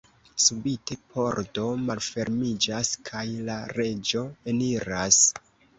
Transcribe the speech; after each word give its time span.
Subite 0.43 0.97
pordo 1.11 1.67
malfermiĝas, 1.83 2.93
kaj 3.11 3.25
la 3.53 3.61
reĝo 3.79 4.29
eniras. 4.55 5.27